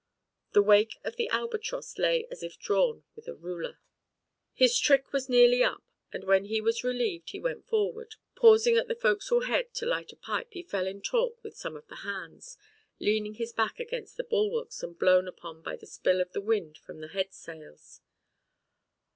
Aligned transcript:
The 0.53 0.63
wake 0.63 0.95
of 1.03 1.15
the 1.17 1.29
Albatross 1.29 1.99
lay 1.99 2.25
as 2.31 2.41
if 2.41 2.57
drawn 2.57 3.03
with 3.15 3.27
a 3.27 3.35
ruler. 3.35 3.77
His 4.51 4.79
trick 4.79 5.13
was 5.13 5.29
nearly 5.29 5.63
up, 5.63 5.83
and 6.11 6.23
when 6.23 6.45
he 6.45 6.59
was 6.59 6.83
relieved 6.83 7.29
he 7.29 7.39
went 7.39 7.67
forward; 7.67 8.15
pausing 8.35 8.77
at 8.77 8.87
the 8.87 8.95
fo'c'sle 8.95 9.45
head 9.45 9.75
to 9.75 9.85
light 9.85 10.11
a 10.11 10.15
pipe 10.15 10.47
he 10.53 10.63
fell 10.63 10.87
in 10.87 11.03
talk 11.03 11.43
with 11.43 11.55
some 11.55 11.75
of 11.75 11.85
the 11.87 11.97
hands, 11.97 12.57
leaning 12.99 13.33
with 13.33 13.37
his 13.37 13.53
back 13.53 13.79
against 13.79 14.17
the 14.17 14.23
bulwarks 14.23 14.81
and 14.81 14.97
blown 14.97 15.27
upon 15.27 15.61
by 15.61 15.75
the 15.75 15.85
spill 15.85 16.19
of 16.19 16.31
the 16.31 16.41
wind 16.41 16.79
from 16.79 17.01
the 17.01 17.09
head 17.09 17.31
sails. 17.31 18.01